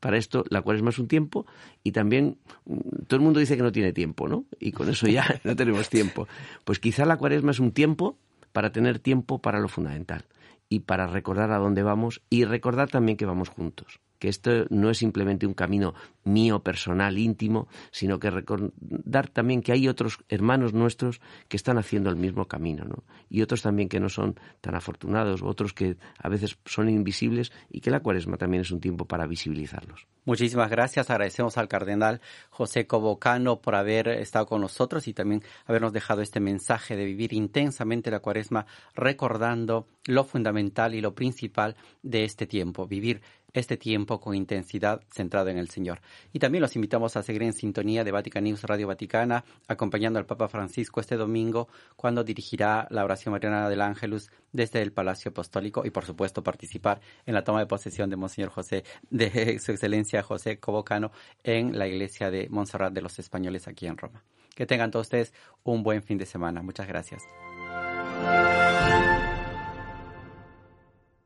Para 0.00 0.18
esto 0.18 0.44
la 0.50 0.62
cuaresma 0.62 0.90
es 0.90 0.98
un 0.98 1.08
tiempo 1.08 1.46
y 1.82 1.92
también 1.92 2.38
mm, 2.64 3.04
todo 3.06 3.18
el 3.18 3.22
mundo 3.22 3.38
dice 3.40 3.56
que 3.56 3.62
no 3.62 3.72
tiene 3.72 3.92
tiempo, 3.92 4.28
¿no? 4.28 4.46
Y 4.58 4.72
con 4.72 4.88
eso 4.88 5.06
ya 5.06 5.40
no 5.44 5.54
tenemos 5.54 5.88
tiempo. 5.88 6.26
Pues 6.64 6.80
quizá 6.80 7.04
la 7.06 7.16
cuaresma 7.18 7.52
es 7.52 7.60
un 7.60 7.70
tiempo 7.70 8.18
para 8.52 8.72
tener 8.72 8.98
tiempo 8.98 9.40
para 9.40 9.60
lo 9.60 9.68
fundamental 9.68 10.26
y 10.68 10.80
para 10.80 11.06
recordar 11.06 11.50
a 11.52 11.58
dónde 11.58 11.82
vamos 11.82 12.22
y 12.30 12.44
recordar 12.44 12.90
también 12.90 13.16
que 13.16 13.26
vamos 13.26 13.48
juntos 13.48 14.00
que 14.18 14.28
esto 14.28 14.66
no 14.70 14.90
es 14.90 14.98
simplemente 14.98 15.46
un 15.46 15.54
camino 15.54 15.94
mío, 16.24 16.60
personal, 16.60 17.18
íntimo, 17.18 17.68
sino 17.90 18.18
que 18.18 18.30
recordar 18.30 19.28
también 19.28 19.62
que 19.62 19.72
hay 19.72 19.88
otros 19.88 20.18
hermanos 20.28 20.72
nuestros 20.72 21.20
que 21.48 21.56
están 21.56 21.78
haciendo 21.78 22.10
el 22.10 22.16
mismo 22.16 22.46
camino, 22.46 22.84
¿no? 22.84 23.04
Y 23.28 23.42
otros 23.42 23.62
también 23.62 23.88
que 23.88 24.00
no 24.00 24.08
son 24.08 24.38
tan 24.60 24.74
afortunados, 24.74 25.42
otros 25.42 25.72
que 25.72 25.96
a 26.18 26.28
veces 26.28 26.58
son 26.64 26.88
invisibles 26.88 27.52
y 27.70 27.80
que 27.80 27.90
la 27.90 28.00
cuaresma 28.00 28.36
también 28.36 28.62
es 28.62 28.70
un 28.70 28.80
tiempo 28.80 29.06
para 29.06 29.26
visibilizarlos. 29.26 30.06
Muchísimas 30.24 30.70
gracias. 30.70 31.08
Agradecemos 31.08 31.56
al 31.56 31.68
cardenal 31.68 32.20
José 32.50 32.88
Cobocano 32.88 33.60
por 33.60 33.76
haber 33.76 34.08
estado 34.08 34.46
con 34.46 34.60
nosotros 34.60 35.06
y 35.06 35.14
también 35.14 35.42
habernos 35.66 35.92
dejado 35.92 36.20
este 36.20 36.40
mensaje 36.40 36.96
de 36.96 37.04
vivir 37.04 37.32
intensamente 37.32 38.10
la 38.10 38.18
cuaresma 38.18 38.66
recordando 38.96 39.86
lo 40.04 40.24
fundamental 40.24 40.96
y 40.96 41.00
lo 41.00 41.14
principal 41.14 41.76
de 42.02 42.24
este 42.24 42.46
tiempo, 42.46 42.88
vivir 42.88 43.22
este 43.56 43.76
tiempo 43.76 44.20
con 44.20 44.34
intensidad 44.34 45.02
centrado 45.10 45.48
en 45.48 45.56
el 45.56 45.70
Señor. 45.70 46.00
Y 46.32 46.38
también 46.38 46.62
los 46.62 46.76
invitamos 46.76 47.16
a 47.16 47.22
seguir 47.22 47.42
en 47.42 47.54
sintonía 47.54 48.04
de 48.04 48.12
Vatican 48.12 48.44
News 48.44 48.62
Radio 48.64 48.86
Vaticana, 48.86 49.44
acompañando 49.66 50.18
al 50.18 50.26
Papa 50.26 50.48
Francisco 50.48 51.00
este 51.00 51.16
domingo 51.16 51.68
cuando 51.96 52.22
dirigirá 52.22 52.86
la 52.90 53.02
oración 53.02 53.32
mariana 53.32 53.68
del 53.68 53.80
Ángelus 53.80 54.30
desde 54.52 54.82
el 54.82 54.92
Palacio 54.92 55.30
Apostólico 55.30 55.84
y 55.86 55.90
por 55.90 56.04
supuesto 56.04 56.42
participar 56.42 57.00
en 57.24 57.34
la 57.34 57.44
toma 57.44 57.60
de 57.60 57.66
posesión 57.66 58.10
de 58.10 58.16
Monseñor 58.16 58.50
José, 58.50 58.84
de 59.10 59.58
Su 59.64 59.72
Excelencia 59.72 60.22
José 60.22 60.58
Cobocano 60.58 61.10
en 61.42 61.78
la 61.78 61.88
iglesia 61.88 62.30
de 62.30 62.48
Montserrat 62.50 62.92
de 62.92 63.00
los 63.00 63.18
Españoles 63.18 63.68
aquí 63.68 63.86
en 63.86 63.96
Roma. 63.96 64.22
Que 64.54 64.66
tengan 64.66 64.90
todos 64.90 65.06
ustedes 65.06 65.32
un 65.64 65.82
buen 65.82 66.02
fin 66.02 66.18
de 66.18 66.26
semana. 66.26 66.62
Muchas 66.62 66.86
gracias. 66.86 67.22